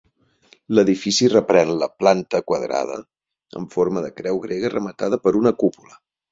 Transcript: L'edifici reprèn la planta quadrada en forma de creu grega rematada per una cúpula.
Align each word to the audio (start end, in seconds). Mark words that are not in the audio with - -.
L'edifici 0.77 1.29
reprèn 1.33 1.73
la 1.83 1.89
planta 2.03 2.41
quadrada 2.49 2.97
en 3.63 3.71
forma 3.79 4.05
de 4.09 4.13
creu 4.23 4.43
grega 4.49 4.75
rematada 4.81 5.25
per 5.27 5.39
una 5.45 5.57
cúpula. 5.65 6.05